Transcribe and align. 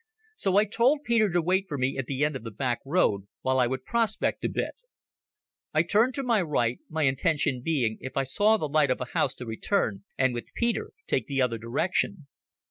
So 0.35 0.57
I 0.57 0.65
told 0.65 1.03
Peter 1.05 1.29
to 1.31 1.43
wait 1.43 1.65
for 1.67 1.77
me 1.77 1.95
at 1.95 2.07
the 2.07 2.25
end 2.25 2.35
of 2.35 2.41
the 2.43 2.49
back 2.49 2.79
road, 2.83 3.27
while 3.41 3.59
I 3.59 3.67
would 3.67 3.85
prospect 3.85 4.43
a 4.43 4.49
bit. 4.49 4.73
I 5.75 5.83
turned 5.83 6.15
to 6.15 6.23
the 6.23 6.43
right, 6.43 6.79
my 6.89 7.03
intention 7.03 7.61
being 7.61 7.99
if 8.01 8.17
I 8.17 8.23
saw 8.23 8.57
the 8.57 8.67
light 8.67 8.89
of 8.89 8.99
a 8.99 9.05
house 9.13 9.35
to 9.35 9.45
return, 9.45 10.03
and 10.17 10.33
with 10.33 10.51
Peter 10.55 10.93
take 11.05 11.27
the 11.27 11.43
other 11.43 11.59
direction. 11.59 12.25